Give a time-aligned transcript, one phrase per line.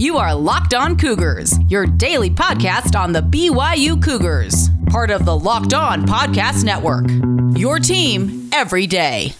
[0.00, 5.38] You are Locked On Cougars, your daily podcast on the BYU Cougars, part of the
[5.38, 7.04] Locked On Podcast Network.
[7.58, 9.34] Your team every day.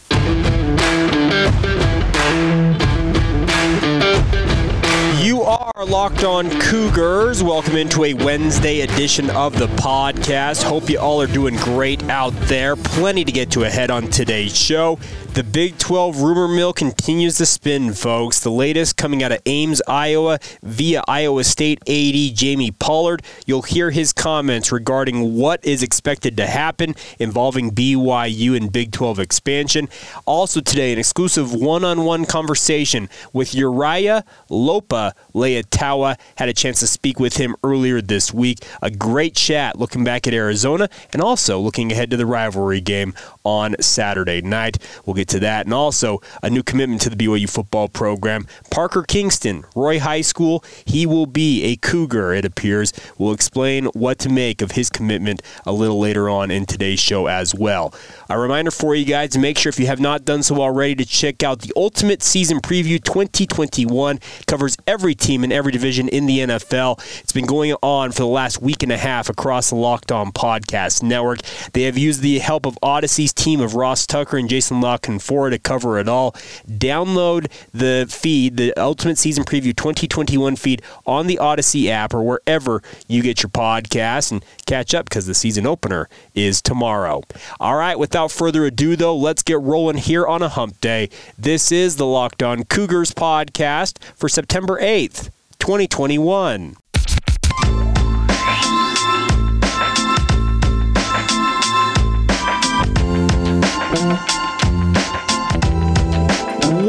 [5.23, 7.43] You are locked on Cougars.
[7.43, 10.63] Welcome into a Wednesday edition of the podcast.
[10.63, 12.77] Hope you all are doing great out there.
[12.77, 14.99] Plenty to get to ahead on today's show.
[15.33, 18.41] The Big 12 rumor mill continues to spin, folks.
[18.41, 23.23] The latest coming out of Ames, Iowa, via Iowa State AD Jamie Pollard.
[23.47, 29.21] You'll hear his comments regarding what is expected to happen involving BYU and Big 12
[29.21, 29.89] expansion.
[30.27, 36.19] Also, today, an exclusive one on one conversation with Uriah Lopa Leiataua.
[36.39, 38.59] Had a chance to speak with him earlier this week.
[38.83, 43.15] A great chat looking back at Arizona and also looking ahead to the rivalry game
[43.45, 44.77] on Saturday night.
[45.07, 45.67] We'll get to that.
[45.67, 48.47] And also a new commitment to the BYU football program.
[48.71, 52.93] Parker Kingston, Roy High School, he will be a Cougar, it appears.
[53.19, 57.27] We'll explain what to make of his commitment a little later on in today's show
[57.27, 57.95] as well.
[58.29, 61.05] A reminder for you guys make sure if you have not done so already to
[61.05, 64.17] check out the Ultimate Season Preview 2021.
[64.17, 67.01] It covers every team in every division in the NFL.
[67.21, 70.33] It's been going on for the last week and a half across the Locked On
[70.33, 71.41] Podcast Network.
[71.73, 75.23] They have used the help of Audacy's team of Ross Tucker and Jason Lock and
[75.23, 76.33] Ford to cover it all.
[76.69, 82.83] Download the feed, the Ultimate Season Preview 2021 feed on the Audacy app or wherever
[83.09, 87.23] you get your podcast and catch up because the season opener is tomorrow.
[87.59, 91.11] All right, without further ado, though, let's get rolling here on a hump day.
[91.39, 96.77] This is the Locked On Cougars podcast for September 8th, 2021.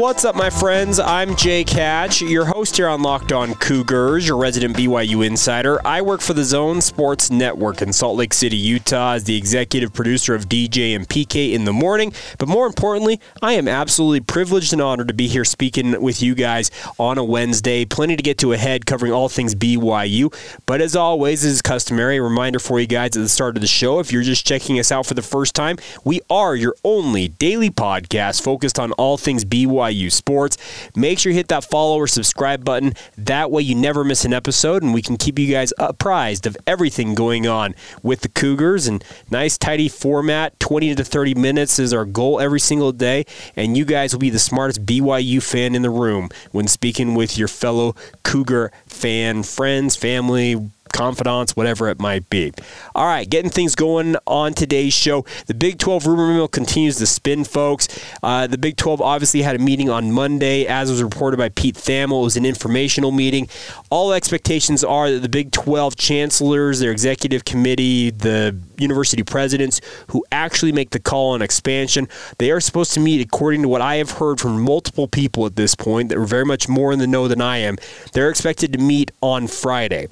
[0.02, 0.98] What's up, my friends?
[0.98, 5.80] I'm Jake Hatch, your host here on Locked On Cougars, your resident BYU insider.
[5.86, 9.92] I work for the Zone Sports Network in Salt Lake City, Utah, as the executive
[9.92, 12.12] producer of DJ and PK in the morning.
[12.38, 16.34] But more importantly, I am absolutely privileged and honored to be here speaking with you
[16.34, 17.84] guys on a Wednesday.
[17.84, 20.34] Plenty to get to ahead, covering all things BYU.
[20.66, 23.60] But as always, as is customary, a reminder for you guys at the start of
[23.60, 26.74] the show if you're just checking us out for the first time, we are your
[26.82, 29.91] only daily podcast focused on all things BYU.
[29.92, 30.56] BYU Sports.
[30.96, 32.94] Make sure you hit that follow or subscribe button.
[33.16, 36.56] That way you never miss an episode and we can keep you guys apprised of
[36.66, 40.58] everything going on with the Cougars and nice tidy format.
[40.60, 43.24] 20 to 30 minutes is our goal every single day
[43.56, 47.36] and you guys will be the smartest BYU fan in the room when speaking with
[47.36, 52.52] your fellow Cougar fan friends, family, confidants, whatever it might be.
[52.94, 55.24] All right, getting things going on today's show.
[55.46, 57.88] The Big 12 rumor mill continues to spin, folks.
[58.22, 61.76] Uh, the Big 12 obviously had a meeting on Monday, as was reported by Pete
[61.76, 62.20] Thamel.
[62.20, 63.48] It was an informational meeting.
[63.90, 70.24] All expectations are that the Big 12 chancellors, their executive committee, the university presidents who
[70.30, 73.96] actually make the call on expansion, they are supposed to meet, according to what I
[73.96, 77.06] have heard from multiple people at this point that are very much more in the
[77.06, 77.76] know than I am.
[78.12, 80.08] They're expected to meet on Friday.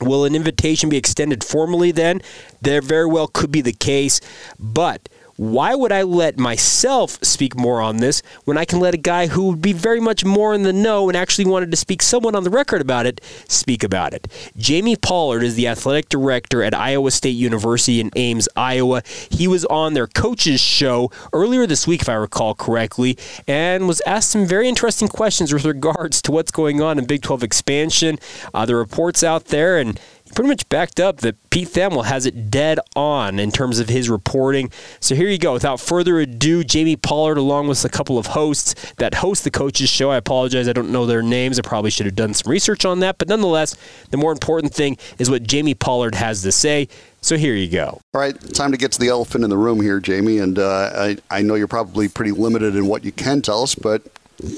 [0.00, 2.20] Will an invitation be extended formally then?
[2.60, 4.20] There very well could be the case,
[4.58, 8.98] but why would I let myself speak more on this when I can let a
[8.98, 12.02] guy who would be very much more in the know and actually wanted to speak
[12.02, 14.28] someone on the record about it speak about it?
[14.56, 19.02] Jamie Pollard is the athletic director at Iowa State University in Ames, Iowa.
[19.30, 24.00] He was on their coaches show earlier this week, if I recall correctly, and was
[24.06, 28.18] asked some very interesting questions with regards to what's going on in Big 12 expansion.
[28.54, 30.00] Uh, the reports out there and
[30.34, 34.10] pretty much backed up that Pete Thamel has it dead on in terms of his
[34.10, 34.70] reporting.
[35.00, 35.52] So here you go.
[35.52, 39.88] Without further ado, Jamie Pollard, along with a couple of hosts that host the coaches
[39.88, 40.10] show.
[40.10, 41.58] I apologize, I don't know their names.
[41.58, 43.18] I probably should have done some research on that.
[43.18, 43.76] But nonetheless,
[44.10, 46.88] the more important thing is what Jamie Pollard has to say.
[47.20, 48.00] So here you go.
[48.14, 50.38] All right, time to get to the elephant in the room here, Jamie.
[50.38, 53.74] And uh, I, I know you're probably pretty limited in what you can tell us,
[53.74, 54.02] but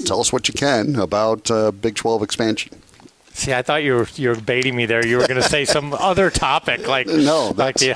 [0.05, 2.79] tell us what you can about uh, Big 12 expansion.
[3.39, 5.05] See, I thought you were you were baiting me there.
[5.05, 7.95] You were going to say some other topic, like no, like the,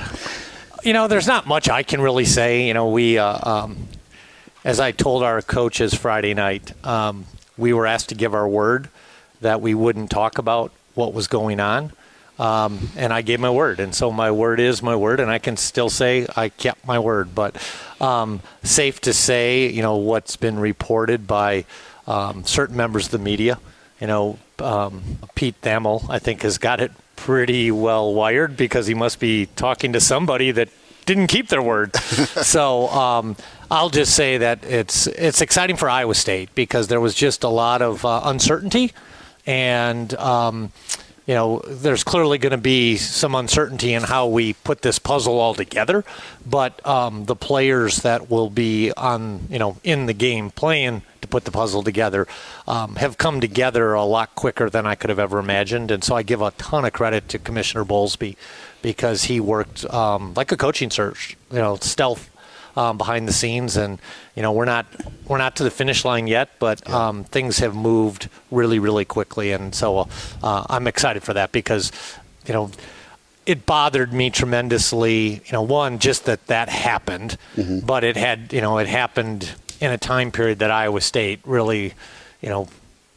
[0.82, 2.66] you know, there's not much I can really say.
[2.66, 3.88] You know, we, uh, um,
[4.64, 7.26] as I told our coaches Friday night, um,
[7.58, 8.88] we were asked to give our word
[9.42, 11.92] that we wouldn't talk about what was going on.
[12.38, 15.38] Um, and I gave my word, and so my word is my word, and I
[15.38, 17.34] can still say I kept my word.
[17.34, 17.56] But
[18.00, 21.66] um, safe to say, you know, what's been reported by
[22.06, 23.58] um, certain members of the media,
[24.00, 25.02] you know, um,
[25.34, 29.92] Pete Thamel, I think, has got it pretty well wired because he must be talking
[29.92, 30.68] to somebody that
[31.06, 31.94] didn't keep their word.
[31.96, 33.36] so um,
[33.70, 37.48] I'll just say that it's it's exciting for Iowa State because there was just a
[37.48, 38.92] lot of uh, uncertainty
[39.46, 40.72] and um,
[41.26, 45.38] you know, there's clearly going to be some uncertainty in how we put this puzzle
[45.38, 46.04] all together.
[46.44, 51.28] But um, the players that will be on, you know, in the game playing to
[51.28, 52.28] put the puzzle together
[52.68, 55.90] um, have come together a lot quicker than I could have ever imagined.
[55.90, 58.36] And so I give a ton of credit to Commissioner Bowlesby
[58.82, 62.30] because he worked um, like a coaching search, you know, stealth
[62.76, 63.98] um, behind the scenes, and
[64.34, 64.86] you know we're not
[65.26, 67.08] we're not to the finish line yet, but yeah.
[67.08, 70.08] um, things have moved really really quickly, and so
[70.42, 71.92] uh, I'm excited for that because
[72.46, 72.70] you know
[73.46, 75.42] it bothered me tremendously.
[75.44, 77.86] You know, one just that that happened, mm-hmm.
[77.86, 81.94] but it had you know it happened in a time period that Iowa State really,
[82.40, 82.68] you know.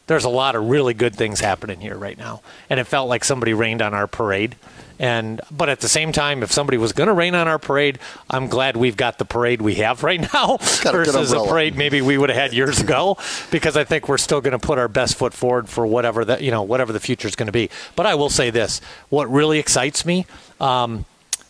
[0.07, 3.23] There's a lot of really good things happening here right now, and it felt like
[3.23, 4.55] somebody rained on our parade.
[4.99, 7.99] And but at the same time, if somebody was going to rain on our parade,
[8.29, 12.17] I'm glad we've got the parade we have right now versus a parade maybe we
[12.17, 13.17] would have had years ago.
[13.51, 16.41] Because I think we're still going to put our best foot forward for whatever that
[16.41, 17.69] you know whatever the future is going to be.
[17.95, 20.25] But I will say this: what really excites me
[20.59, 21.05] um,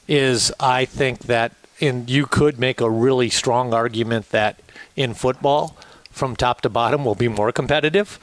[0.08, 4.60] is I think that in you could make a really strong argument that
[4.96, 5.78] in football,
[6.10, 8.20] from top to bottom, will be more competitive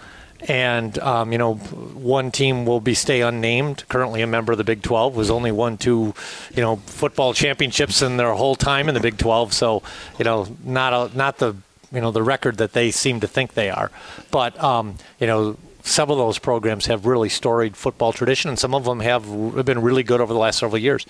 [0.48, 3.84] and um, you know one team will be stay unnamed.
[3.88, 6.14] Currently a member of the big 12 was only won two
[6.54, 9.82] you know football championships in their whole time in the big 12 so
[10.18, 11.56] you know not a, not the
[11.92, 13.90] you know the record that they seem to think they are.
[14.30, 15.56] But um, you know
[15.86, 19.22] some of those programs have really storied football tradition and some of them have
[19.66, 21.04] been really good over the last several years.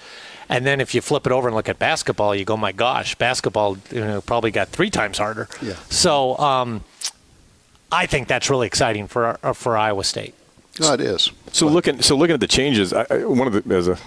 [0.49, 3.15] And then if you flip it over and look at basketball you go my gosh
[3.15, 5.49] basketball you know probably got three times harder.
[5.63, 5.75] Yeah.
[5.91, 6.85] so um,
[7.95, 10.35] I think that's really exciting for uh, for Iowa State.
[10.81, 11.31] No, it is.
[11.53, 11.73] So but.
[11.73, 13.99] looking so looking at the changes, I, one of the as a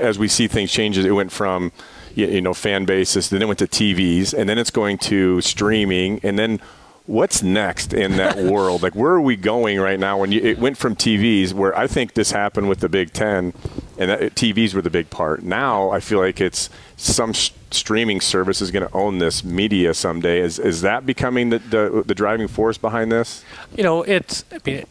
[0.00, 1.72] as we see things changes, it went from
[2.14, 6.20] you know fan bases, then it went to TVs, and then it's going to streaming,
[6.22, 6.60] and then
[7.06, 8.82] what's next in that world?
[8.82, 10.18] Like, where are we going right now?
[10.18, 13.52] When you, it went from TVs, where I think this happened with the Big Ten,
[13.98, 15.42] and that, TVs were the big part.
[15.42, 17.32] Now I feel like it's some
[17.74, 20.40] streaming service is going to own this media someday.
[20.40, 23.44] Is is that becoming the, the, the driving force behind this?
[23.76, 24.44] You know, it's.
[24.52, 24.86] I mean,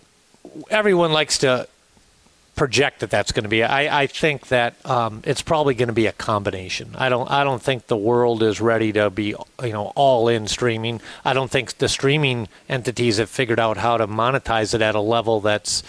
[0.70, 1.68] everyone likes to
[2.56, 3.64] project that that's going to be.
[3.64, 6.96] I, I think that um, it's probably going to be a combination.
[6.96, 10.48] I don't I don't think the world is ready to be you know all in
[10.48, 11.02] streaming.
[11.26, 15.02] I don't think the streaming entities have figured out how to monetize it at a
[15.02, 15.84] level that's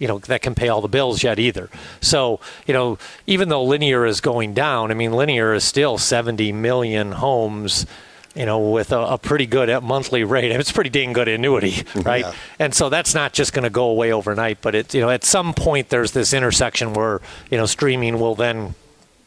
[0.00, 1.70] you know that can pay all the bills yet either.
[2.00, 2.98] So you know
[3.28, 7.86] even though linear is going down, I mean linear is still 70 million homes
[8.34, 10.52] you know, with a, a, pretty good monthly rate.
[10.52, 12.24] It's pretty dang good annuity, right?
[12.24, 12.32] Yeah.
[12.58, 15.24] And so that's not just going to go away overnight, but it, you know, at
[15.24, 17.20] some point there's this intersection where,
[17.50, 18.74] you know, streaming will then,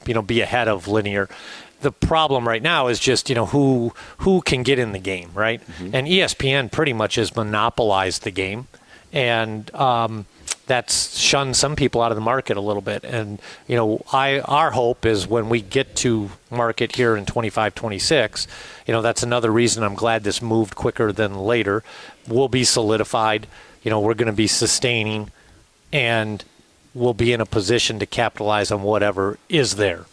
[0.06, 1.28] you know, be ahead of linear.
[1.82, 5.32] The problem right now is just, you know, who who can get in the game,
[5.34, 5.60] right?
[5.62, 5.96] Mm-hmm.
[5.96, 8.68] And ESPN pretty much has monopolized the game.
[9.12, 10.26] And um,
[10.66, 13.04] that's shunned some people out of the market a little bit.
[13.04, 17.76] And you know, I our hope is when we get to market here in 25,
[17.76, 18.48] 26,
[18.88, 21.84] you know, that's another reason I'm glad this moved quicker than later.
[22.28, 23.48] We'll be solidified.
[23.84, 25.30] You know, we're going to be sustaining,
[25.92, 26.44] and
[26.94, 30.06] we'll be in a position to capitalize on whatever is there.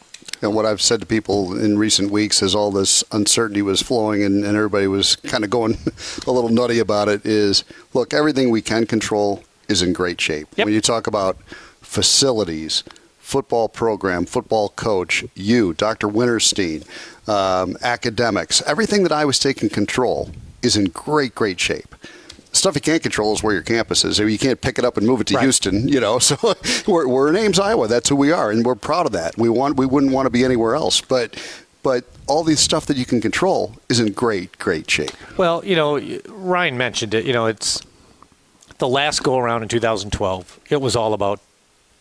[0.42, 4.22] And what I've said to people in recent weeks as all this uncertainty was flowing
[4.22, 5.74] and, and everybody was kind of going
[6.26, 10.48] a little nutty about it is look, everything we can control, is in great shape.
[10.56, 10.66] Yep.
[10.66, 11.38] When you talk about
[11.80, 12.82] facilities,
[13.18, 16.08] football program, football coach, you, Dr.
[16.08, 16.84] Wintersteen,
[17.28, 20.30] um, academics, everything that Iowa State can control
[20.62, 21.94] is in great, great shape.
[22.52, 24.18] Stuff you can't control is where your campus is.
[24.18, 25.42] You can't pick it up and move it to right.
[25.42, 26.18] Houston, you know.
[26.20, 26.36] So
[26.88, 27.86] we're, we're in Ames, Iowa.
[27.86, 29.38] That's who we are, and we're proud of that.
[29.38, 31.40] We want we wouldn't want to be anywhere else, but
[31.84, 35.12] but all these stuff that you can control is in great, great shape.
[35.36, 37.24] Well, you know, Ryan mentioned it.
[37.24, 37.80] You know, it's
[38.80, 41.40] the last go around in 2012, it was all about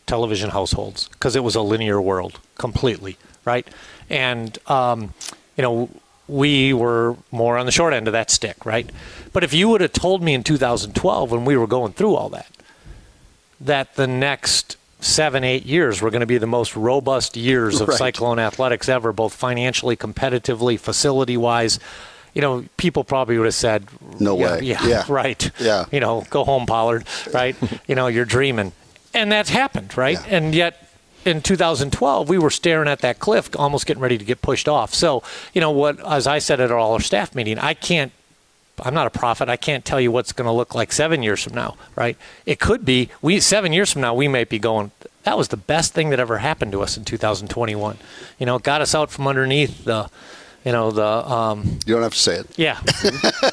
[0.08, 3.68] television households because it was a linear world completely, right?
[4.10, 5.14] And, um,
[5.56, 5.90] you know,
[6.28, 8.90] we were more on the short end of that stick, right?
[9.34, 12.30] But if you would have told me in 2012 when we were going through all
[12.30, 12.50] that,
[13.62, 17.88] that the next seven, eight years were going to be the most robust years of
[17.88, 17.98] right.
[17.98, 21.80] Cyclone athletics ever, both financially, competitively, facility wise,
[22.40, 23.86] you know, people probably would have said,
[24.18, 25.52] "No yeah, way." Yeah, yeah, right.
[25.60, 27.06] Yeah, you know, go home, Pollard.
[27.34, 27.54] Right.
[27.88, 28.72] you know, you're dreaming,
[29.14, 30.18] and that's happened, right?
[30.26, 30.38] Yeah.
[30.38, 30.90] And yet,
[31.26, 34.94] in 2012, we were staring at that cliff, almost getting ready to get pushed off.
[34.94, 35.22] So,
[35.54, 36.00] you know what?
[36.08, 38.14] As I said at our staff meeting, I can't.
[38.82, 39.50] I'm not a prophet.
[39.50, 42.16] I can't tell you what's going to look like seven years from now, right?
[42.46, 44.92] It could be we seven years from now we might be going.
[45.24, 47.98] That was the best thing that ever happened to us in 2021.
[48.40, 50.10] You know, it got us out from underneath the
[50.66, 52.48] you know the um, You don't have to say it.
[52.58, 52.80] yeah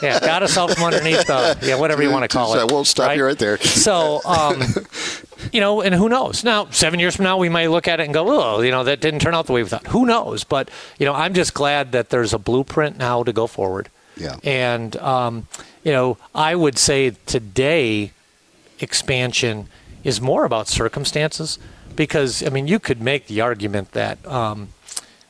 [0.02, 2.70] yeah got us out from underneath the yeah whatever you want to call it.
[2.72, 3.58] Won't stop you right there.
[3.58, 4.60] So um,
[5.52, 6.42] you know, and who knows?
[6.44, 8.84] Now, seven years from now, we might look at it and go, "Oh, you know,
[8.84, 10.44] that didn't turn out the way we thought." Who knows?
[10.44, 13.88] But you know, I'm just glad that there's a blueprint now to go forward.
[14.16, 14.36] Yeah.
[14.42, 15.46] And um,
[15.84, 18.12] you know, I would say today,
[18.80, 19.68] expansion
[20.04, 21.58] is more about circumstances
[21.94, 24.24] because I mean, you could make the argument that.
[24.26, 24.68] Um,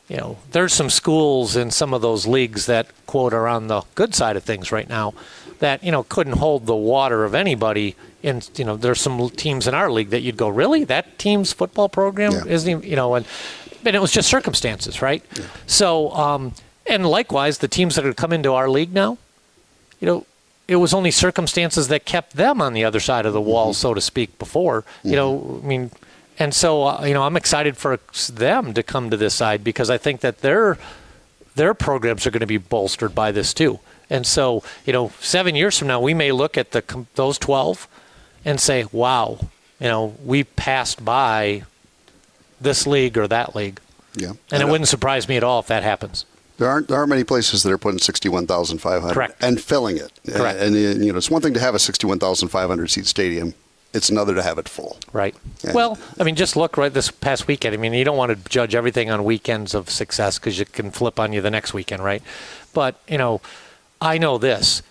[0.08, 3.82] you know, there's some schools in some of those leagues that quote are on the
[3.94, 5.14] good side of things right now
[5.58, 7.96] that you know couldn't hold the water of anybody.
[8.22, 11.52] And you know, there's some teams in our league that you'd go, really, that team's
[11.52, 12.44] football program Yeah.
[12.46, 13.26] isn't even, you know, and
[13.84, 15.22] and it was just circumstances, right?
[15.38, 15.44] Yeah.
[15.66, 16.52] So, um,
[16.86, 19.16] and likewise, the teams that have come into our league now,
[20.00, 20.26] you know,
[20.68, 23.94] it was only circumstances that kept them on the other side of the wall, so
[23.94, 24.84] to speak, before.
[25.04, 25.90] You know, I mean,
[26.38, 27.98] and so uh, you know, I'm excited for
[28.32, 30.78] them to come to this side because I think that their
[31.54, 33.80] their programs are going to be bolstered by this too.
[34.08, 37.88] And so, you know, seven years from now, we may look at the those 12
[38.44, 39.38] and say, "Wow,
[39.80, 41.64] you know, we passed by
[42.60, 43.80] this league or that league."
[44.14, 44.32] Yeah.
[44.50, 46.24] And it uh, wouldn't surprise me at all if that happens.
[46.58, 49.42] There aren't there aren't many places that are putting sixty one thousand five hundred Correct.
[49.42, 50.12] and filling it.
[50.26, 50.58] Correct.
[50.60, 52.88] And, and, you know, it's one thing to have a sixty one thousand five hundred
[52.88, 53.54] seat stadium.
[53.96, 54.98] It's another to have it full.
[55.12, 55.34] Right.
[55.64, 55.72] Yeah.
[55.72, 57.74] Well, I mean, just look right this past weekend.
[57.74, 60.90] I mean, you don't want to judge everything on weekends of success because it can
[60.90, 62.22] flip on you the next weekend, right?
[62.74, 63.40] But, you know,
[64.00, 64.82] I know this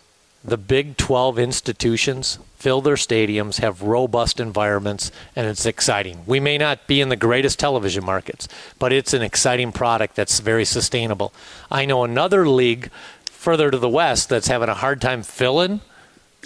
[0.43, 6.23] the Big 12 institutions fill their stadiums, have robust environments, and it's exciting.
[6.25, 8.47] We may not be in the greatest television markets,
[8.79, 11.33] but it's an exciting product that's very sustainable.
[11.69, 12.91] I know another league
[13.25, 15.81] further to the west that's having a hard time filling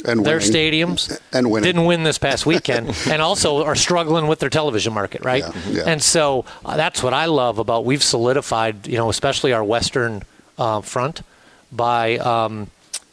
[0.06, 0.52] And their winning.
[0.52, 1.66] stadiums And winning.
[1.68, 5.62] didn't win this past weekend and also are struggling with their television market right Yeah,
[5.70, 5.84] yeah.
[5.88, 10.24] and so uh, that's what i love about we've solidified you know especially our western
[10.58, 11.22] uh, front
[11.72, 12.70] by um,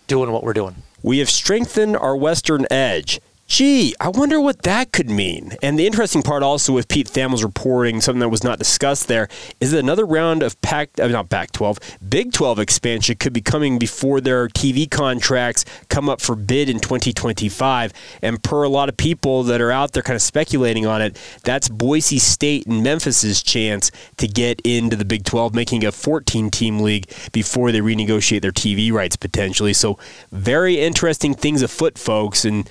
[0.06, 3.20] doing what we're doing We have strengthened our Western edge.
[3.48, 5.52] Gee, I wonder what that could mean.
[5.62, 9.28] And the interesting part also with Pete Thamel's reporting, something that was not discussed there,
[9.60, 13.40] is that another round of Pac, uh, not Pac 12, Big 12 expansion could be
[13.40, 17.92] coming before their TV contracts come up for bid in 2025.
[18.20, 21.16] And per a lot of people that are out there kind of speculating on it,
[21.44, 26.50] that's Boise State and Memphis's chance to get into the Big 12, making a 14
[26.50, 29.72] team league before they renegotiate their TV rights potentially.
[29.72, 30.00] So,
[30.32, 32.44] very interesting things afoot, folks.
[32.44, 32.68] And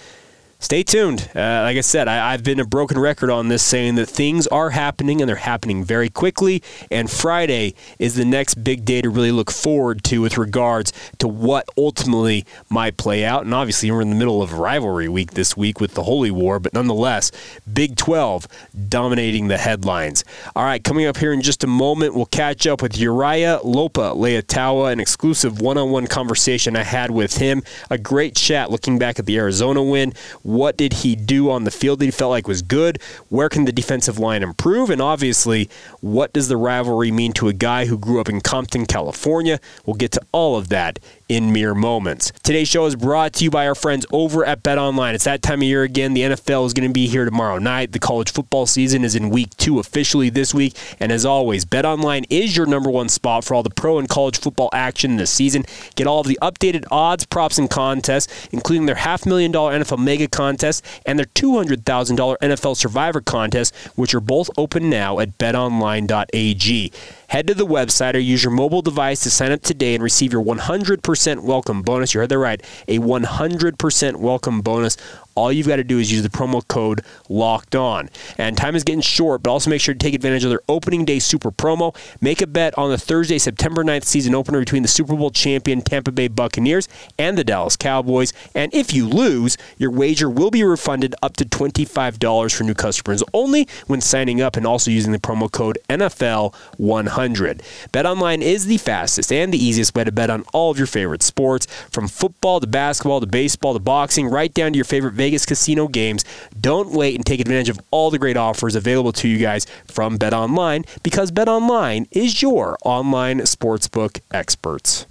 [0.59, 1.29] stay tuned.
[1.35, 4.47] Uh, like I said, I, I've been a broken record on this, saying that things
[4.47, 6.63] are happening and they're happening very quickly.
[6.89, 11.27] And Friday is the next big day to really look forward to with regards to
[11.27, 13.45] what ultimately might play out.
[13.45, 16.59] And obviously, we're in the middle of rivalry week this week with the Holy War,
[16.59, 17.31] but nonetheless,
[17.71, 18.47] Big 12
[18.89, 20.23] dominating the headlines.
[20.55, 24.13] All right, coming up here in just a moment, we'll catch up with Uriah Lopa
[24.15, 27.63] Leiataua, an exclusive one on one conversation I had with him.
[27.89, 30.13] A great chat looking back at the Arizona win.
[30.45, 33.01] What did he do on the field that he felt like was good?
[33.29, 34.91] Where can the defensive line improve?
[34.91, 35.71] And obviously,
[36.01, 39.59] what does the rivalry mean to a guy who grew up in Compton, California?
[39.87, 42.31] We'll get to all of that in mere moments.
[42.43, 45.15] Today's show is brought to you by our friends over at Bet Online.
[45.15, 46.13] It's that time of year again.
[46.13, 47.91] The NFL is going to be here tomorrow night.
[47.91, 50.77] The college football season is in week two officially this week.
[50.99, 54.07] And as always, Bet Online is your number one spot for all the pro and
[54.07, 55.65] college football action this season.
[55.95, 60.03] Get all of the updated odds, props, and contests, including their half million dollar NFL
[60.03, 66.91] mega contest and their $200,000 NFL survivor contest, which are both open now at betonline.ag.
[67.27, 70.31] Head to the website or use your mobile device to sign up today and receive
[70.31, 72.13] your 100% welcome bonus.
[72.13, 72.61] You heard that right.
[72.87, 74.97] A 100% welcome bonus.
[75.35, 78.09] All you've got to do is use the promo code locked on.
[78.37, 81.05] And time is getting short, but also make sure to take advantage of their opening
[81.05, 81.95] day super promo.
[82.21, 85.81] Make a bet on the Thursday, September 9th season opener between the Super Bowl champion
[85.81, 86.87] Tampa Bay Buccaneers
[87.19, 88.33] and the Dallas Cowboys.
[88.53, 93.23] And if you lose, your wager will be refunded up to $25 for new customers
[93.33, 97.61] only when signing up and also using the promo code NFL100.
[97.91, 101.23] BetOnline is the fastest and the easiest way to bet on all of your favorite
[101.23, 105.43] sports, from football to basketball to baseball to boxing, right down to your favorite Vegas
[105.43, 106.23] casino games.
[106.61, 110.19] Don't wait and take advantage of all the great offers available to you guys from
[110.19, 115.07] BetOnline because BetOnline is your online sportsbook experts.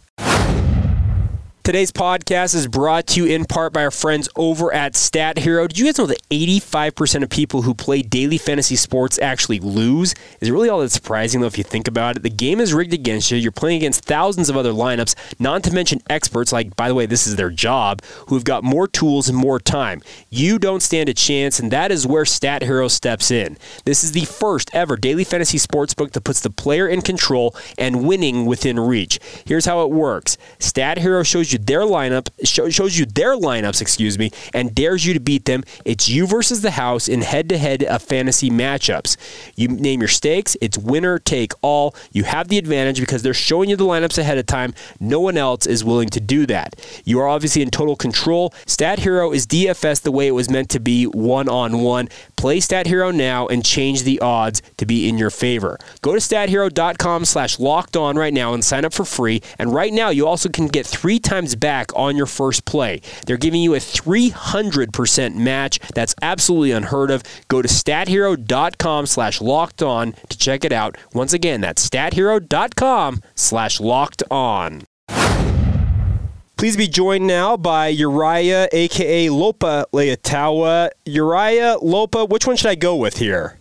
[1.65, 5.67] Today's podcast is brought to you in part by our friends over at Stat Hero.
[5.67, 10.15] Did you guys know that 85% of people who play daily fantasy sports actually lose?
[10.43, 12.23] Is it really all that surprising, though, if you think about it?
[12.23, 13.39] The game is rigged against you.
[13.39, 17.07] You're playing against thousands of other lineups, not to mention experts, like, by the way,
[17.07, 20.03] this is their job, who've got more tools and more time.
[20.29, 23.57] You don't stand a chance, and that is where Stat Hero steps in.
[23.87, 27.57] This is the first ever daily fantasy sports book that puts the player in control
[27.79, 29.19] and winning within reach.
[29.47, 33.81] Here's how it works Stat Hero shows you you their lineup, shows you their lineups,
[33.81, 35.65] excuse me, and dares you to beat them.
[35.87, 39.17] It's you versus the house in head-to-head of fantasy matchups.
[39.57, 40.57] You name your stakes.
[40.61, 41.95] It's winner take all.
[42.13, 44.75] You have the advantage because they're showing you the lineups ahead of time.
[45.01, 46.75] No one else is willing to do that.
[47.05, 48.53] You are obviously in total control.
[48.67, 52.09] Stat Hero is DFS the way it was meant to be, one-on-one.
[52.37, 55.79] Play Stat Hero now and change the odds to be in your favor.
[56.03, 59.43] Go to stathero.com slash locked on right now and sign up for free.
[59.59, 63.01] And right now, you also can get three times back on your first play.
[63.27, 65.79] They're giving you a 300% match.
[65.95, 67.23] That's absolutely unheard of.
[67.49, 70.97] Go to stathero.com slash locked on to check it out.
[71.13, 74.83] Once again, that's stathero.com slash locked on.
[76.57, 80.91] Please be joined now by Uriah, aka Lopa Leiataua.
[81.05, 83.59] Uriah, Lopa, which one should I go with here?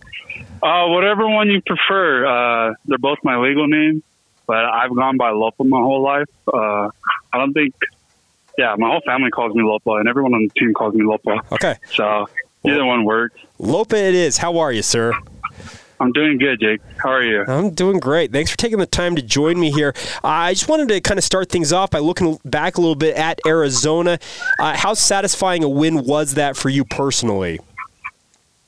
[0.62, 2.25] Uh, whatever one you prefer.
[2.25, 4.04] Uh, they're both my legal names,
[4.45, 6.29] but I've gone by Lopa my whole life.
[6.47, 6.89] Uh,
[7.31, 7.73] I don't think,
[8.57, 11.41] yeah, my whole family calls me Lopa, and everyone on the team calls me Lopa.
[11.51, 11.75] Okay.
[11.93, 12.27] So
[12.65, 13.39] either one works.
[13.59, 14.38] Lopa it is.
[14.38, 15.13] How are you, sir?
[16.00, 16.81] I'm doing good, Jake.
[16.97, 17.45] How are you?
[17.47, 18.33] I'm doing great.
[18.33, 19.93] Thanks for taking the time to join me here.
[20.23, 22.95] Uh, I just wanted to kind of start things off by looking back a little
[22.95, 24.19] bit at Arizona.
[24.59, 27.62] Uh, how satisfying a win was that for you personally?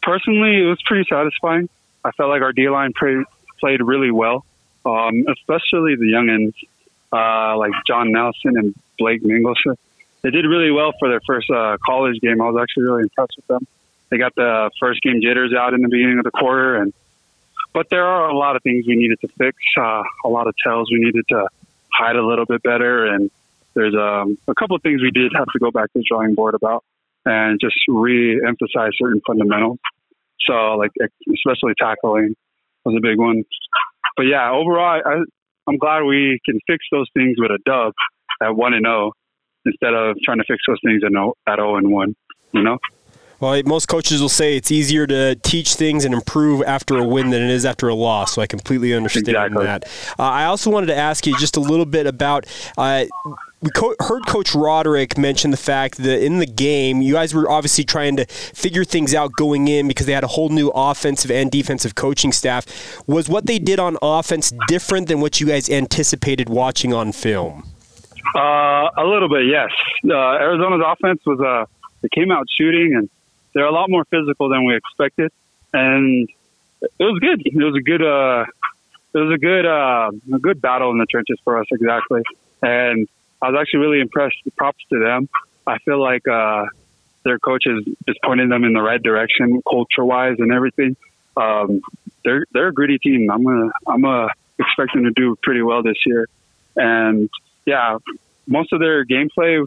[0.02, 1.68] Personally, it was pretty satisfying.
[2.06, 4.46] I felt like our D line played really well,
[4.86, 6.54] um, especially the youngins
[7.12, 9.78] uh, like John Nelson and Blake Mangelson.
[10.22, 12.42] They did really well for their first uh, college game.
[12.42, 13.68] I was actually really impressed with them.
[14.10, 16.94] They got the first game jitters out in the beginning of the quarter, and
[17.74, 20.56] but there are a lot of things we needed to fix, uh, a lot of
[20.64, 21.48] tells we needed to
[21.92, 23.30] hide a little bit better, and
[23.74, 26.36] there's um, a couple of things we did have to go back to the drawing
[26.36, 26.84] board about
[27.26, 29.80] and just re-emphasize certain fundamentals.
[30.42, 30.92] So, like
[31.34, 32.36] especially tackling
[32.86, 33.44] was a big one.
[34.18, 35.24] But yeah, overall, I,
[35.68, 37.94] I'm glad we can fix those things with a dub
[38.42, 39.12] at one and zero oh
[39.66, 42.16] instead of trying to fix those things at zero and one.
[42.54, 42.78] You know.
[43.40, 47.32] Well, most coaches will say it's easier to teach things and improve after a win
[47.32, 48.34] than it is after a loss.
[48.34, 49.66] So I completely understand exactly.
[49.66, 49.84] that.
[50.18, 52.46] Uh, I also wanted to ask you just a little bit about.
[52.78, 53.06] Uh,
[53.66, 57.50] we co- heard Coach Roderick mention the fact that in the game, you guys were
[57.50, 61.32] obviously trying to figure things out going in because they had a whole new offensive
[61.32, 62.68] and defensive coaching staff.
[63.08, 67.68] Was what they did on offense different than what you guys anticipated watching on film?
[68.36, 69.72] Uh, a little bit, yes.
[70.08, 71.66] Uh, Arizona's offense was uh,
[72.02, 73.10] they came out shooting and
[73.54, 75.32] they're a lot more physical than we expected,
[75.74, 76.30] and
[76.82, 77.42] it was good.
[77.44, 78.46] It was a good, uh,
[79.14, 82.22] it was a good, uh, a good battle in the trenches for us, exactly.
[82.62, 83.08] And
[83.42, 84.36] I was actually really impressed.
[84.58, 85.30] Props to them.
[85.68, 86.66] I feel like uh,
[87.24, 90.96] their coaches is pointing them in the right direction, culture wise, and everything.
[91.36, 91.82] Um,
[92.24, 93.30] they're they're a gritty team.
[93.32, 96.28] I'm gonna I'm expecting to do pretty well this year,
[96.76, 97.30] and
[97.66, 97.98] yeah,
[98.48, 99.66] most of their gameplay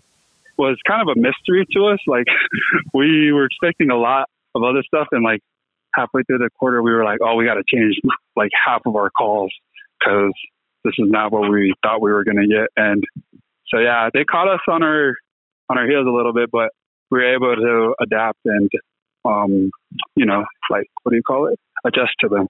[0.57, 1.99] was kind of a mystery to us.
[2.07, 2.27] Like
[2.95, 5.41] we were expecting a lot of other stuff, and like
[5.95, 8.01] halfway through the quarter, we were like, "Oh, we got to change
[8.37, 9.53] like half of our calls
[9.99, 10.33] because
[10.85, 13.05] this is not what we thought we were going to get." And
[13.71, 15.15] so, yeah, they caught us on our
[15.71, 16.71] on our heels a little bit, but
[17.11, 18.71] we were able to adapt and,
[19.25, 19.71] um,
[20.17, 21.59] you know, like what do you call it?
[21.85, 22.47] Adjust to them.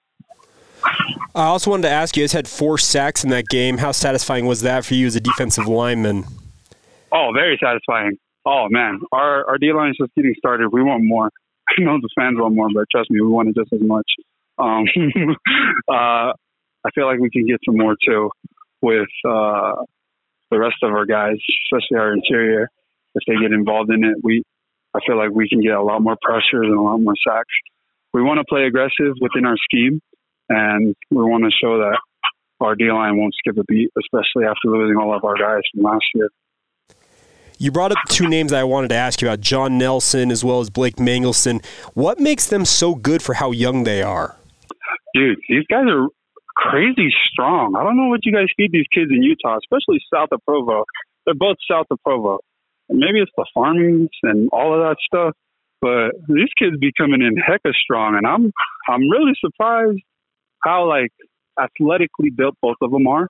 [1.35, 3.77] I also wanted to ask you, you guys had four sacks in that game.
[3.77, 6.23] How satisfying was that for you as a defensive lineman?
[7.11, 8.17] Oh, very satisfying.
[8.45, 10.69] Oh man, our our D line is just getting started.
[10.69, 11.29] We want more.
[11.69, 14.09] I know the fans want more, but trust me, we want it just as much.
[14.57, 14.85] Um,
[15.89, 16.33] uh,
[16.85, 18.31] I feel like we can get some more too
[18.81, 19.73] with uh,
[20.51, 22.69] the rest of our guys, especially our interior.
[23.15, 24.43] If they get involved in it, we
[24.95, 27.53] I feel like we can get a lot more pressures and a lot more sacks.
[28.13, 30.01] We want to play aggressive within our scheme,
[30.49, 31.99] and we want to show that
[32.59, 35.83] our D line won't skip a beat, especially after losing all of our guys from
[35.83, 36.29] last year.
[37.61, 40.43] You brought up two names that I wanted to ask you about John Nelson as
[40.43, 41.61] well as Blake Mangelson.
[41.93, 44.37] What makes them so good for how young they are?
[45.13, 46.07] Dude, these guys are
[46.59, 47.75] crazy strong.
[47.79, 50.83] I don't know what you guys feed these kids in Utah, especially south of Provo.
[51.25, 52.39] They're both south of Provo.
[52.89, 55.35] maybe it's the farming and all of that stuff,
[55.81, 58.51] but these kids be coming in hecka strong, and I'm
[58.89, 60.01] I'm really surprised
[60.63, 61.11] how like
[61.59, 63.27] athletically built both of them are.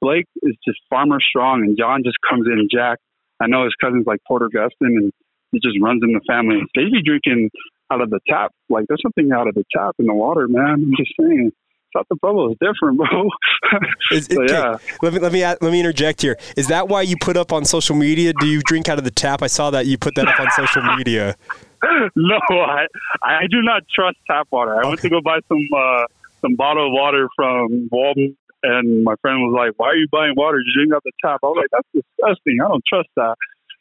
[0.00, 2.98] Blake is just farmer strong, and John just comes in jack.
[3.40, 5.12] I know his cousin's like Porter Gustin, and
[5.50, 6.60] he just runs in the family.
[6.76, 7.50] They be drinking
[7.90, 8.52] out of the tap.
[8.68, 10.84] Like there's something out of the tap in the water, man.
[10.86, 11.50] I'm just saying.
[11.96, 13.30] South the Pueblo is different, bro.
[14.12, 14.52] Is, so, okay.
[14.52, 14.76] yeah.
[15.02, 16.36] Let me let me let me interject here.
[16.56, 18.32] Is that why you put up on social media?
[18.38, 19.42] Do you drink out of the tap?
[19.42, 21.36] I saw that you put that up on social media.
[22.16, 22.86] no, I
[23.22, 24.74] I do not trust tap water.
[24.74, 24.88] I okay.
[24.88, 26.04] went to go buy some uh,
[26.40, 30.58] some bottled water from Walmart, and my friend was like, "Why are you buying water?
[30.58, 32.58] You drink out the tap." I was like, "That's disgusting.
[32.64, 33.36] I don't trust that."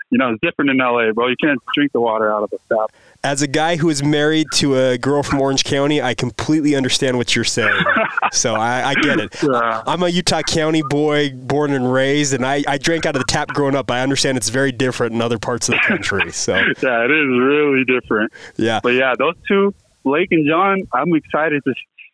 [0.09, 1.27] You know, it's different in LA, bro.
[1.27, 2.91] You can't drink the water out of the tap.
[3.23, 7.17] As a guy who is married to a girl from Orange County, I completely understand
[7.17, 7.83] what you're saying.
[8.31, 9.35] so I, I, get it.
[9.43, 9.83] Yeah.
[9.85, 13.25] I'm a Utah County boy, born and raised, and I, I drank out of the
[13.27, 13.91] tap growing up.
[13.91, 16.31] I understand it's very different in other parts of the country.
[16.31, 18.31] So yeah, it is really different.
[18.55, 19.73] Yeah, but yeah, those two,
[20.05, 21.73] Blake and John, I'm excited to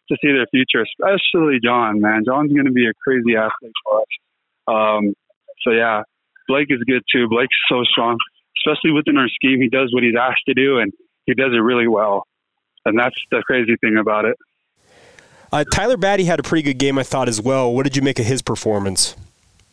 [0.10, 2.02] to see their future, especially John.
[2.02, 4.08] Man, John's going to be a crazy athlete for us.
[4.68, 5.14] Um,
[5.62, 6.04] so yeah,
[6.48, 7.28] Blake is good too.
[7.28, 8.18] Blake's so strong,
[8.58, 9.62] especially within our scheme.
[9.62, 10.92] He does what he's asked to do, and
[11.26, 12.26] he does it really well.
[12.86, 14.38] And that's the crazy thing about it.
[15.52, 17.74] Uh, Tyler Batty had a pretty good game, I thought, as well.
[17.74, 19.16] What did you make of his performance?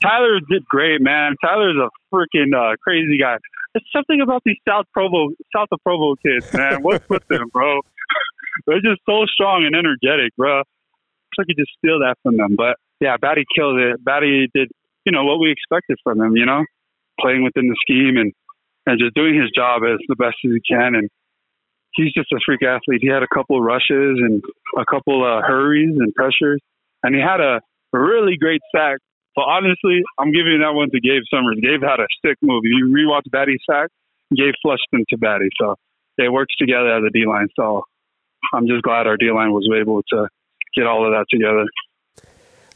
[0.03, 1.37] Tyler did great, man.
[1.43, 3.37] Tyler's a freaking uh, crazy guy.
[3.75, 6.83] It's something about these South Provo, South of Provo kids, man.
[6.83, 7.81] What's with them, bro?
[8.67, 10.63] They're just so strong and energetic, bro.
[11.39, 12.57] Like you just steal that from them.
[12.57, 14.05] But yeah, Batty killed it.
[14.05, 14.71] Batty did,
[15.05, 16.37] you know, what we expected from him.
[16.37, 16.65] You know,
[17.21, 18.33] playing within the scheme and
[18.87, 20.95] and just doing his job as the best as he can.
[20.95, 21.09] And
[21.93, 23.01] he's just a freak athlete.
[23.03, 24.43] He had a couple of rushes and
[24.79, 26.61] a couple of hurries and pressures,
[27.03, 27.61] and he had a
[27.93, 28.99] really great sack.
[29.37, 31.59] But honestly, I'm giving that one to Gabe Summers.
[31.63, 32.65] Gabe had a sick move.
[32.65, 33.91] You rewatch Batty's sack,
[34.35, 35.49] Gabe flushed him to Batty.
[35.61, 35.77] So
[36.19, 37.49] they worked together as a D line.
[37.55, 37.85] So
[38.53, 40.29] I'm just glad our D line was able to
[40.75, 41.65] get all of that together.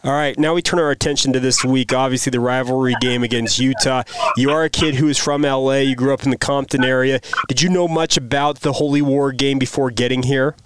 [0.05, 1.95] All right, now we turn our attention to this week.
[1.95, 4.03] Obviously, the rivalry game against Utah.
[4.37, 5.77] You are a kid who is from LA.
[5.77, 7.21] You grew up in the Compton area.
[7.49, 10.57] Did you know much about the Holy War game before getting here?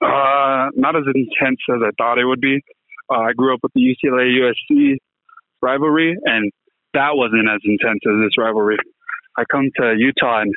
[0.00, 2.62] Uh, not as intense as I thought it would be.
[3.12, 4.96] Uh, I grew up with the UCLA USC
[5.60, 6.50] rivalry, and
[6.94, 8.78] that wasn't as intense as this rivalry.
[9.36, 10.54] I come to Utah, and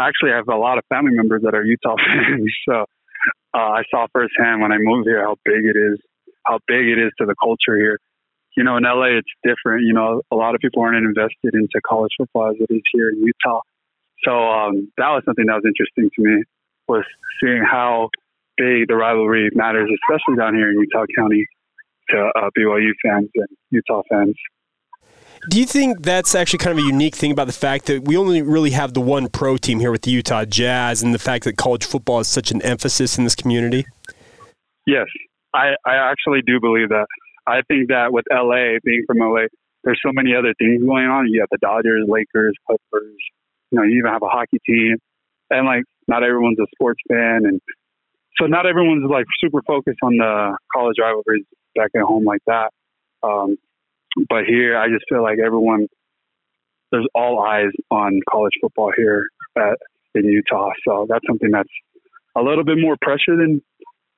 [0.00, 2.50] actually, I have a lot of family members that are Utah fans.
[2.66, 2.86] So
[3.52, 6.00] uh, I saw firsthand when I moved here how big it is
[6.44, 7.98] how big it is to the culture here.
[8.56, 9.86] You know, in LA, it's different.
[9.86, 13.10] You know, a lot of people aren't invested into college football as it is here
[13.10, 13.60] in Utah.
[14.24, 16.42] So um, that was something that was interesting to me
[16.88, 17.04] was
[17.40, 18.10] seeing how
[18.56, 21.46] big the rivalry matters, especially down here in Utah County,
[22.10, 24.34] to uh, BYU fans and Utah fans.
[25.48, 28.16] Do you think that's actually kind of a unique thing about the fact that we
[28.18, 31.44] only really have the one pro team here with the Utah Jazz and the fact
[31.44, 33.86] that college football is such an emphasis in this community?
[34.86, 35.06] Yes,
[35.54, 37.06] I, I actually do believe that.
[37.46, 39.46] I think that with LA, being from LA,
[39.84, 41.28] there's so many other things going on.
[41.28, 43.16] You have the Dodgers, Lakers, Clippers.
[43.70, 44.96] You know, you even have a hockey team,
[45.48, 47.60] and like not everyone's a sports fan, and
[48.38, 52.70] so not everyone's like super focused on the college rivalries back at home like that.
[53.22, 53.56] Um,
[54.28, 55.86] but here, I just feel like everyone,
[56.90, 59.78] there's all eyes on college football here at,
[60.14, 60.70] in Utah.
[60.86, 61.68] So that's something that's
[62.36, 63.62] a little bit more pressure than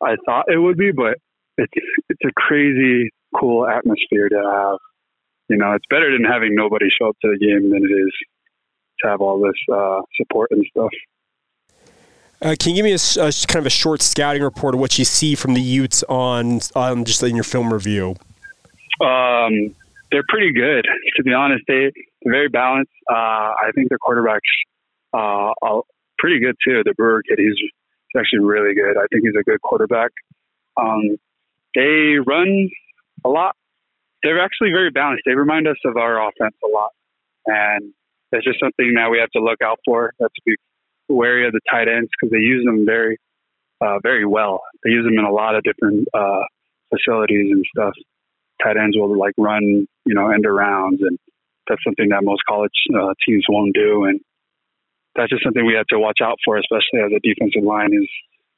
[0.03, 1.19] I thought it would be, but
[1.59, 1.73] it's
[2.09, 4.79] it's a crazy cool atmosphere to have.
[5.49, 8.13] You know, it's better than having nobody show up to the game than it is
[9.01, 10.91] to have all this uh, support and stuff.
[12.41, 14.99] Uh, can you give me a, a, kind of a short scouting report of what
[14.99, 18.17] you see from the Utes on on just in your film review?
[19.01, 19.75] Um,
[20.11, 20.87] they're pretty good,
[21.17, 21.63] to be honest.
[21.69, 22.93] They they're very balanced.
[23.09, 24.41] Uh, I think their quarterbacks
[25.13, 25.83] uh, are
[26.19, 26.83] pretty good too.
[26.85, 27.57] The Brewer kid, he's
[28.13, 28.97] He's actually really good.
[28.97, 30.11] I think he's a good quarterback.
[30.77, 31.17] Um,
[31.75, 32.69] they run
[33.25, 33.57] a lot.
[34.23, 35.23] They're actually very balanced.
[35.27, 36.91] They remind us of our offense a lot,
[37.47, 37.93] and
[38.31, 40.13] it's just something that we have to look out for.
[40.19, 40.55] That's to be
[41.09, 43.19] wary of the tight ends because they use them very,
[43.81, 44.63] uh, very well.
[44.85, 46.43] They use them in a lot of different uh,
[46.95, 47.95] facilities and stuff.
[48.63, 49.63] Tight ends will like run,
[50.05, 51.19] you know, end arounds, and
[51.69, 54.05] that's something that most college uh, teams won't do.
[54.05, 54.21] And
[55.15, 58.09] that's just something we have to watch out for, especially as a defensive line, is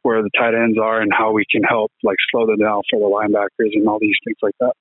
[0.02, 3.00] where the tight ends are and how we can help like slow them down for
[3.00, 4.72] the linebackers and all these things like that.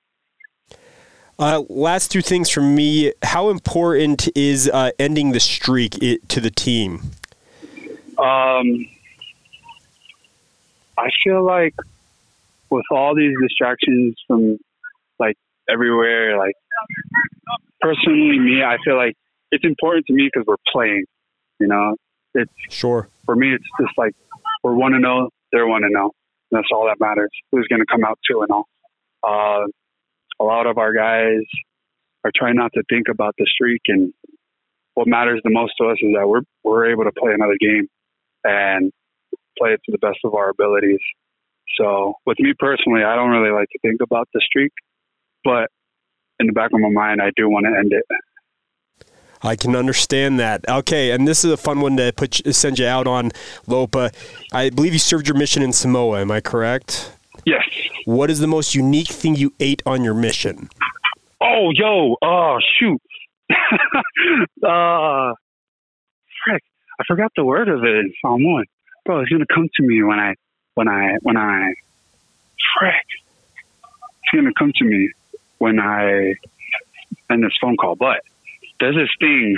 [1.39, 3.12] Uh, last two things from me.
[3.23, 7.01] How important is uh, ending the streak it, to the team?
[8.17, 8.88] Um,
[10.97, 11.73] I feel like
[12.69, 14.59] with all these distractions from
[15.19, 16.55] like everywhere, like
[17.81, 19.15] personally, me, I feel like
[19.51, 21.05] it's important to me because we're playing.
[21.60, 21.96] You know,
[22.34, 23.54] it's sure for me.
[23.54, 24.13] It's just like
[24.63, 26.12] we're one to know, they're one to know.
[26.52, 27.32] That's all that matters.
[27.52, 28.68] Who's going to come out two and all?
[29.24, 29.68] Uh,
[30.39, 31.44] a lot of our guys
[32.24, 34.13] are trying not to think about the streak and
[34.94, 37.88] what matters the most to us is that we're we're able to play another game
[38.44, 38.92] and
[39.58, 41.00] play it to the best of our abilities.
[41.78, 44.72] So with me personally, I don't really like to think about the streak,
[45.44, 45.70] but
[46.39, 48.06] in the back of my mind, I do want to end it.
[49.43, 50.67] I can understand that.
[50.67, 53.32] Okay, and this is a fun one to put send you out on,
[53.67, 54.12] Lopa.
[54.51, 56.21] I believe you served your mission in Samoa.
[56.21, 57.12] Am I correct?
[57.45, 57.63] Yes.
[58.06, 60.69] What is the most unique thing you ate on your mission?
[61.41, 63.01] Oh, yo, oh shoot.
[64.65, 65.34] uh,
[66.45, 66.63] frick,
[66.99, 68.65] I forgot the word of it in Samoan.
[69.06, 70.36] Bro, it's gonna come to me when I,
[70.75, 71.73] when I, when I,
[72.79, 73.06] frick.
[74.23, 75.12] It's gonna come to me
[75.58, 76.36] when I
[77.29, 77.95] end this phone call.
[77.95, 78.21] But
[78.84, 79.58] there's this thing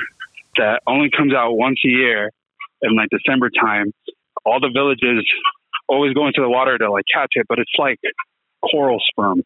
[0.58, 2.32] that only comes out once a year
[2.84, 3.92] in like December time.
[4.46, 5.26] All the villages
[5.88, 8.00] always go into the water to like catch it, but it's like
[8.62, 9.44] coral sperm.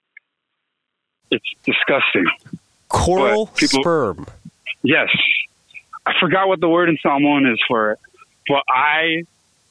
[1.32, 2.26] It's disgusting.
[2.90, 4.28] Coral people- sperm.
[4.84, 5.10] Yes.
[6.06, 8.00] I forgot what the word in Samoan is for it,
[8.50, 9.24] but I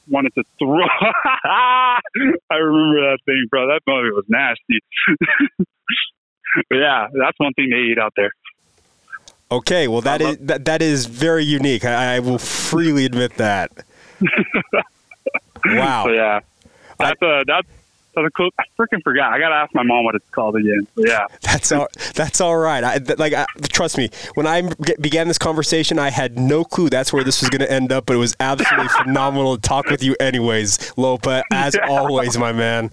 [0.07, 0.85] wanted to throw.
[1.43, 1.99] I
[2.51, 3.67] remember that thing, bro.
[3.67, 4.79] That movie was nasty.
[6.69, 8.31] but yeah, that's one thing they eat out there.
[9.51, 11.83] Okay, well that is that, that is very unique.
[11.83, 13.71] I, I will freely admit that.
[15.65, 16.05] wow.
[16.05, 16.39] So yeah,
[16.99, 17.67] that's a that's
[18.15, 18.49] that's a cool.
[18.59, 19.33] I freaking forgot.
[19.33, 20.87] I gotta ask my mom what it's called again.
[20.95, 21.87] But yeah, That's all.
[22.15, 22.83] That's all right.
[22.83, 24.09] I, like, I, trust me.
[24.33, 27.71] When I began this conversation, I had no clue that's where this was going to
[27.71, 28.05] end up.
[28.05, 31.43] But it was absolutely phenomenal to talk with you, anyways, Lopa.
[31.51, 32.91] As always, my man.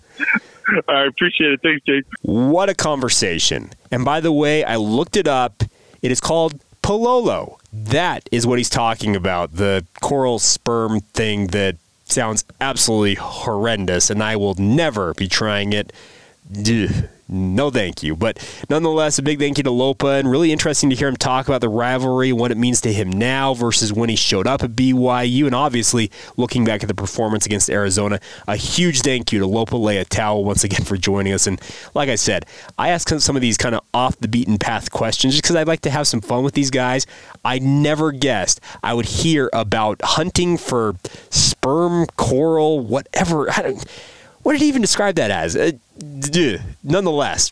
[0.88, 1.60] I appreciate it.
[1.62, 2.04] Thanks, Jake.
[2.22, 3.70] What a conversation!
[3.90, 5.62] And by the way, I looked it up.
[6.06, 7.58] It is called Palolo.
[7.72, 9.56] That is what he's talking about.
[9.56, 15.92] The coral sperm thing that sounds absolutely horrendous, and I will never be trying it.
[16.56, 17.08] Ugh.
[17.28, 18.14] No, thank you.
[18.14, 18.38] But
[18.70, 21.60] nonetheless, a big thank you to Lopa, and really interesting to hear him talk about
[21.60, 25.46] the rivalry, what it means to him now versus when he showed up at BYU,
[25.46, 28.20] and obviously looking back at the performance against Arizona.
[28.46, 31.48] A huge thank you to Lopa Leiataua once again for joining us.
[31.48, 31.60] And
[31.94, 32.46] like I said,
[32.78, 35.66] I ask some of these kind of off the beaten path questions just because I'd
[35.66, 37.06] like to have some fun with these guys.
[37.44, 40.94] I never guessed I would hear about hunting for
[41.30, 43.50] sperm, coral, whatever.
[43.50, 43.84] I don't,
[44.46, 45.56] what did he even describe that as?
[45.56, 45.72] Uh,
[46.84, 47.50] nonetheless,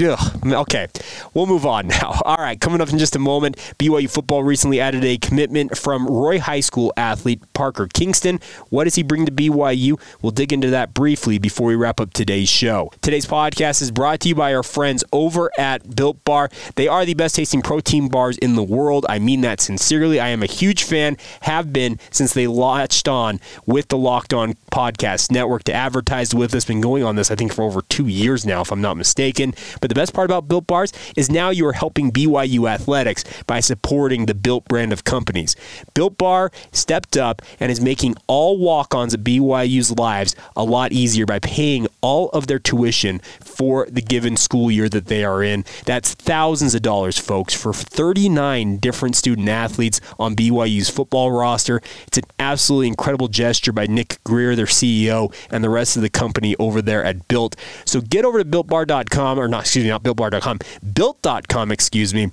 [0.00, 0.18] Ugh.
[0.46, 0.86] Okay,
[1.34, 2.20] we'll move on now.
[2.24, 6.06] All right, coming up in just a moment, BYU football recently added a commitment from
[6.06, 8.38] Roy High School athlete Parker Kingston.
[8.68, 10.00] What does he bring to BYU?
[10.22, 12.92] We'll dig into that briefly before we wrap up today's show.
[13.02, 16.48] Today's podcast is brought to you by our friends over at Built Bar.
[16.76, 19.04] They are the best tasting protein bars in the world.
[19.08, 20.20] I mean that sincerely.
[20.20, 24.54] I am a huge fan, have been since they latched on with the Locked On
[24.70, 26.66] Podcast Network to advertise with us.
[26.66, 29.54] Been going on this, I think, for over two years now, if I'm not mistaken.
[29.80, 33.60] But the best part about Built Bars is now you are helping BYU athletics by
[33.60, 35.56] supporting the Built brand of companies.
[35.94, 40.92] Built Bar stepped up and is making all walk ons at BYU's lives a lot
[40.92, 45.42] easier by paying all of their tuition for the given school year that they are
[45.42, 45.64] in.
[45.84, 51.80] That's thousands of dollars, folks, for 39 different student athletes on BYU's football roster.
[52.06, 56.10] It's an absolutely incredible gesture by Nick Greer, their CEO, and the rest of the
[56.10, 57.56] company over there at Built.
[57.84, 60.58] So get over to builtbar.com, or not, excuse me, not builtbar.com,
[60.92, 62.30] built.com, excuse me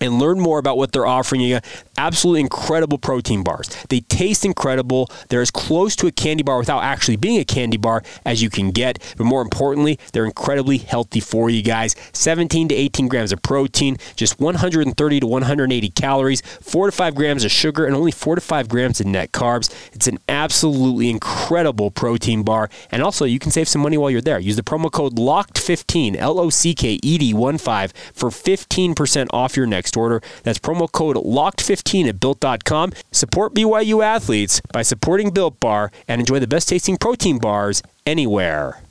[0.00, 1.60] and learn more about what they're offering you.
[1.98, 3.68] Absolutely incredible protein bars.
[3.88, 5.10] They taste incredible.
[5.28, 8.50] They're as close to a candy bar without actually being a candy bar as you
[8.50, 8.98] can get.
[9.16, 11.94] But more importantly, they're incredibly healthy for you guys.
[12.12, 17.44] 17 to 18 grams of protein, just 130 to 180 calories, 4 to 5 grams
[17.44, 19.72] of sugar, and only 4 to 5 grams of net carbs.
[19.92, 22.70] It's an absolutely incredible protein bar.
[22.90, 24.38] And also, you can save some money while you're there.
[24.38, 29.26] Use the promo code LOCKED15, L O C K E D 1 5, for 15%
[29.32, 30.22] off your next order.
[30.42, 32.92] That's promo code LOCKED15 at built.com.
[33.12, 38.82] Support BYU athletes by supporting Built Bar and enjoy the best tasting protein bars anywhere.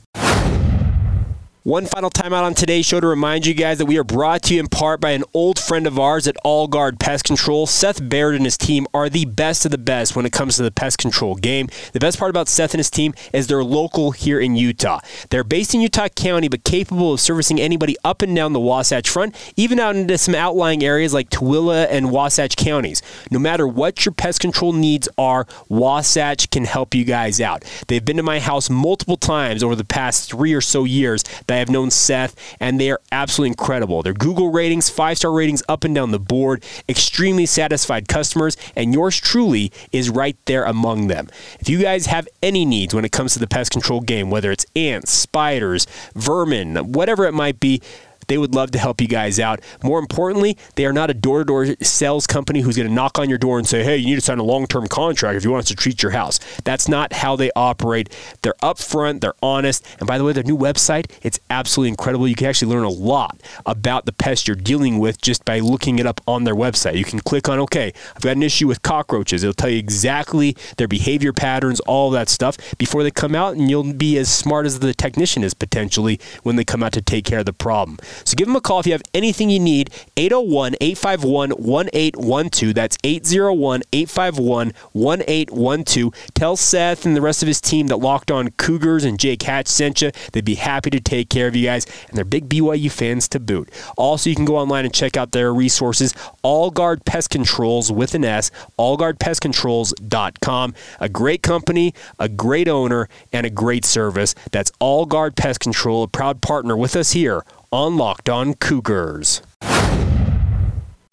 [1.62, 4.54] One final timeout on today's show to remind you guys that we are brought to
[4.54, 7.66] you in part by an old friend of ours at All Guard Pest Control.
[7.66, 10.62] Seth Baird and his team are the best of the best when it comes to
[10.62, 11.68] the pest control game.
[11.92, 15.00] The best part about Seth and his team is they're local here in Utah.
[15.28, 19.10] They're based in Utah County, but capable of servicing anybody up and down the Wasatch
[19.10, 23.02] Front, even out into some outlying areas like Tooele and Wasatch counties.
[23.30, 27.66] No matter what your pest control needs are, Wasatch can help you guys out.
[27.88, 31.56] They've been to my house multiple times over the past three or so years that
[31.56, 34.04] I have known Seth, and they are absolutely incredible.
[34.04, 38.94] Their Google ratings, five star ratings up and down the board, extremely satisfied customers, and
[38.94, 41.28] yours truly is right there among them.
[41.58, 44.52] If you guys have any needs when it comes to the pest control game, whether
[44.52, 47.82] it's ants, spiders, vermin, whatever it might be,
[48.30, 49.60] They would love to help you guys out.
[49.82, 53.18] More importantly, they are not a door to door sales company who's going to knock
[53.18, 55.42] on your door and say, hey, you need to sign a long term contract if
[55.42, 56.38] you want us to treat your house.
[56.62, 58.08] That's not how they operate.
[58.42, 59.84] They're upfront, they're honest.
[59.98, 62.28] And by the way, their new website, it's absolutely incredible.
[62.28, 65.98] You can actually learn a lot about the pest you're dealing with just by looking
[65.98, 66.94] it up on their website.
[66.94, 69.42] You can click on, okay, I've got an issue with cockroaches.
[69.42, 73.68] It'll tell you exactly their behavior patterns, all that stuff before they come out, and
[73.68, 77.24] you'll be as smart as the technician is potentially when they come out to take
[77.24, 77.98] care of the problem.
[78.24, 79.90] So give them a call if you have anything you need.
[80.16, 82.74] 801 851 1812.
[82.74, 86.14] That's 801 851 1812.
[86.34, 89.66] Tell Seth and the rest of his team that Locked On Cougars and Jake Hatch
[89.66, 90.10] sent you.
[90.32, 93.40] They'd be happy to take care of you guys, and they're big BYU fans to
[93.40, 93.70] boot.
[93.96, 98.14] Also, you can go online and check out their resources, All Guard Pest Controls with
[98.14, 100.74] an S, allguardpestcontrols.com.
[101.00, 104.34] A great company, a great owner, and a great service.
[104.52, 109.42] That's All Guard Pest Control, a proud partner with us here on Locked On Cougars.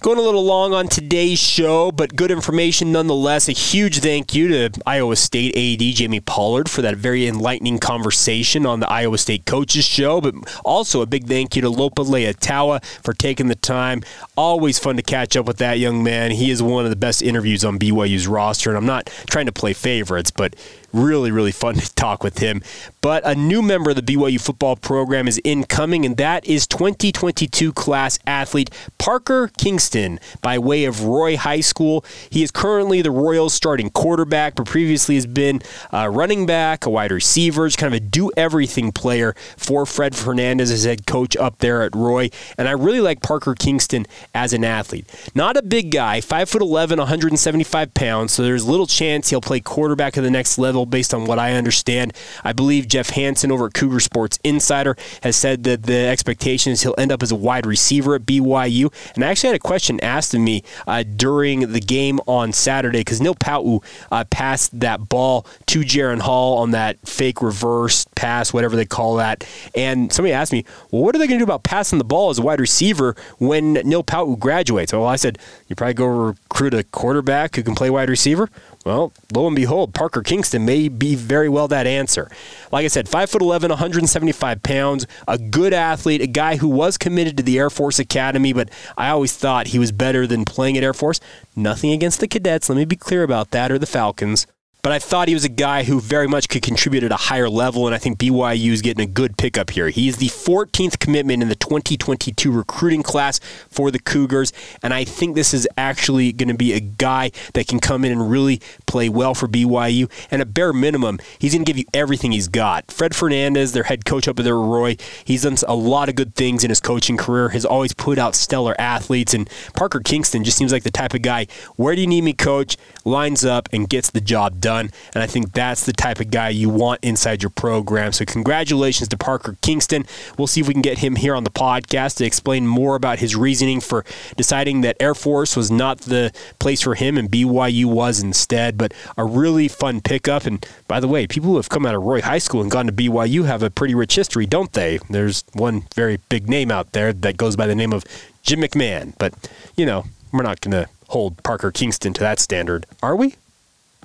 [0.02, 3.50] Going a little long on today's show, but good information nonetheless.
[3.50, 8.66] A huge thank you to Iowa State AD Jamie Pollard for that very enlightening conversation
[8.66, 12.84] on the Iowa State Coaches Show, but also a big thank you to Lopa Leiataua
[13.04, 14.02] for taking the time.
[14.36, 16.32] Always fun to catch up with that young man.
[16.32, 19.52] He is one of the best interviews on BYU's roster, and I'm not trying to
[19.52, 20.56] play favorites, but
[20.94, 22.62] really, really fun to talk with him.
[23.02, 27.74] But a new member of the BYU football program is incoming, and that is 2022
[27.74, 32.04] class athlete Parker Kingston by way of Roy High School.
[32.30, 36.90] He is currently the Royals starting quarterback, but previously has been a running back, a
[36.90, 41.60] wide receiver, kind of a do everything player for Fred Fernandez as head coach up
[41.60, 42.30] there at Roy.
[42.58, 45.06] And I really like Parker Kingston as an athlete.
[45.34, 50.22] Not a big guy, 5'11, 175 pounds, so there's little chance he'll play quarterback at
[50.22, 52.14] the next level based on what I understand.
[52.44, 56.82] I believe Jeff Hansen over at Cougar Sports Insider has said that the expectation is
[56.84, 58.94] he'll end up as a wide receiver at BYU.
[59.16, 63.00] And I actually had a question asked of me uh, during the game on Saturday
[63.00, 68.54] because Neil Pau'u uh, passed that ball to Jaren Hall on that fake reverse pass,
[68.54, 69.48] whatever they call that.
[69.76, 72.30] And somebody asked me, well, what are they going to do about passing the ball
[72.30, 74.94] as a wide receiver when Neil Pau'u graduates?
[74.94, 75.38] Well, I said,
[75.68, 78.50] you probably go recruit a quarterback who can play wide receiver.
[78.88, 82.32] Well, lo and behold, Parker Kingston may be very well that answer.
[82.72, 87.36] Like I said, five 5'11, 175 pounds, a good athlete, a guy who was committed
[87.36, 90.86] to the Air Force Academy, but I always thought he was better than playing at
[90.86, 91.20] Air Force.
[91.54, 94.48] Nothing against the cadets, let me be clear about that, or the Falcons
[94.88, 97.50] but I thought he was a guy who very much could contribute at a higher
[97.50, 99.90] level, and I think BYU is getting a good pickup here.
[99.90, 105.04] He is the 14th commitment in the 2022 recruiting class for the Cougars, and I
[105.04, 108.62] think this is actually going to be a guy that can come in and really
[108.86, 110.10] play well for BYU.
[110.32, 112.90] And at bare minimum, he's going to give you everything he's got.
[112.90, 114.96] Fred Fernandez, their head coach up there, Roy,
[115.26, 118.36] he's done a lot of good things in his coaching career, has always put out
[118.36, 122.08] stellar athletes, and Parker Kingston just seems like the type of guy, where do you
[122.08, 122.78] need me, coach?
[123.04, 124.92] Lines up and gets the job done done.
[125.14, 128.12] And I think that's the type of guy you want inside your program.
[128.12, 130.06] So congratulations to Parker Kingston.
[130.38, 133.20] We'll see if we can get him here on the podcast to explain more about
[133.20, 137.86] his reasoning for deciding that Air Force was not the place for him and BYU
[137.86, 138.78] was instead.
[138.78, 140.46] But a really fun pickup.
[140.46, 142.86] And by the way, people who have come out of Roy High School and gone
[142.88, 145.00] to BYU have a pretty rich history, don't they?
[145.10, 148.04] There's one very big name out there that goes by the name of
[148.44, 149.14] Jim McMahon.
[149.18, 149.34] But,
[149.76, 153.36] you know, we're not going to hold Parker Kingston to that standard, are we?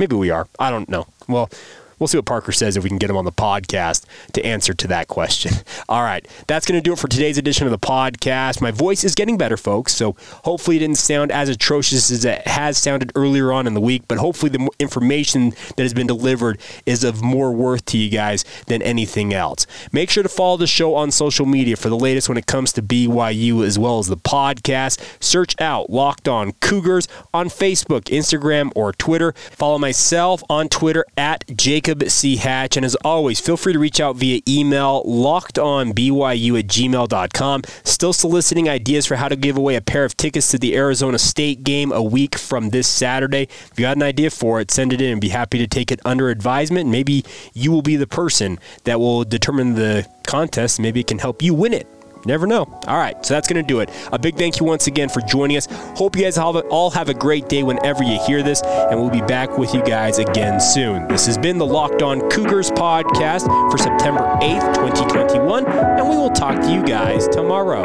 [0.02, 0.48] Maybe we are.
[0.58, 1.06] I don't know.
[1.28, 1.48] Well,
[2.02, 4.74] We'll see what Parker says if we can get him on the podcast to answer
[4.74, 5.52] to that question.
[5.88, 8.60] All right, that's going to do it for today's edition of the podcast.
[8.60, 12.44] My voice is getting better, folks, so hopefully it didn't sound as atrocious as it
[12.48, 16.60] has sounded earlier on in the week, but hopefully the information that has been delivered
[16.86, 19.64] is of more worth to you guys than anything else.
[19.92, 22.72] Make sure to follow the show on social media for the latest when it comes
[22.72, 25.00] to BYU as well as the podcast.
[25.22, 29.30] Search out Locked On Cougars on Facebook, Instagram, or Twitter.
[29.52, 32.37] Follow myself on Twitter at Jacob Jacob C.
[32.37, 32.76] Hatch.
[32.76, 37.62] And as always, feel free to reach out via email, lockedonbyu at gmail.com.
[37.85, 41.18] Still soliciting ideas for how to give away a pair of tickets to the Arizona
[41.18, 43.42] State game a week from this Saturday.
[43.42, 45.92] If you got an idea for it, send it in and be happy to take
[45.92, 46.88] it under advisement.
[46.88, 50.81] Maybe you will be the person that will determine the contest.
[50.81, 51.87] Maybe it can help you win it
[52.26, 52.64] never know.
[52.87, 53.90] All right, so that's going to do it.
[54.12, 55.66] A big thank you once again for joining us.
[55.96, 59.20] Hope you guys all have a great day whenever you hear this, and we'll be
[59.22, 61.06] back with you guys again soon.
[61.08, 66.30] This has been the Locked On Cougars podcast for September 8th, 2021, and we will
[66.30, 67.82] talk to you guys tomorrow.